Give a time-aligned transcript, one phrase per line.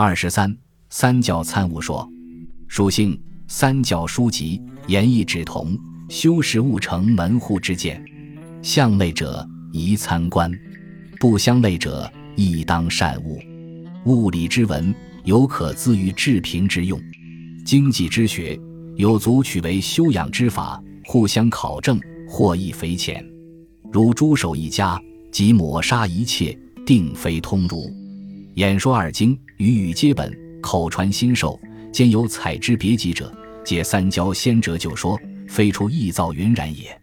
[0.00, 0.56] 二十三，
[0.90, 2.08] 三教参悟说，
[2.68, 5.76] 属性三教书籍言义指同，
[6.08, 8.00] 修饰悟成门户之见，
[8.62, 10.56] 相类者宜参观，
[11.18, 13.40] 不相类者亦当善悟。
[14.04, 16.96] 物理之文有可资于治平之用，
[17.64, 18.56] 经济之学
[18.94, 23.20] 有足取为修养之法，互相考证，获益匪浅。
[23.90, 24.96] 如诸守一家，
[25.32, 26.56] 即抹杀一切，
[26.86, 27.92] 定非通儒。
[28.58, 31.56] 演说二经，语语皆本，口传心授，
[31.92, 33.32] 兼有采之别集者，
[33.64, 35.16] 皆三教先哲旧说，
[35.46, 37.00] 非出臆造云然也。